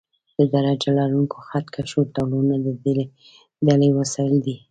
[0.37, 2.99] د درجه لرونکو خط کشونو ډولونه د دې
[3.65, 4.55] ډلې وسایل دي.